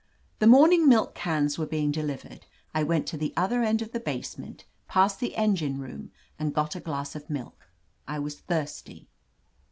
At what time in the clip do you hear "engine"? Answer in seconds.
5.35-5.77